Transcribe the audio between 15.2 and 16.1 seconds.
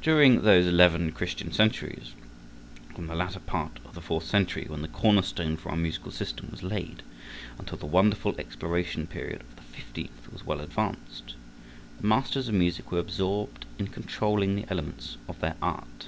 of their art.